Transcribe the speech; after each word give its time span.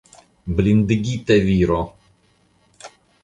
Blindigita 0.59 1.37
viro! 1.49 1.79